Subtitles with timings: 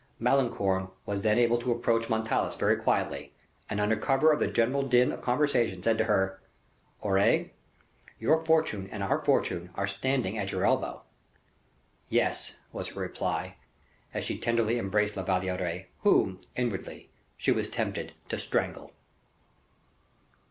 [0.19, 3.33] Malicorne was then able to approach Montalais very quietly,
[3.69, 6.41] and under cover of the general din of conversation, said to her:
[7.03, 7.51] "Aure,
[8.17, 11.03] your fortune and our future are standing at your elbow."
[12.09, 13.57] "Yes," was her reply,
[14.11, 18.93] as she tenderly embraced La Valliere, whom, inwardly, she was tempted to strangle.